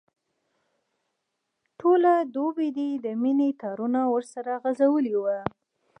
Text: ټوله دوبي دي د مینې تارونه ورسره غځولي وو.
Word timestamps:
ټوله 1.79 2.13
دوبي 2.35 2.69
دي 2.77 2.89
د 3.05 3.07
مینې 3.21 3.49
تارونه 3.61 3.99
ورسره 4.13 4.51
غځولي 4.63 5.15
وو. 5.21 5.39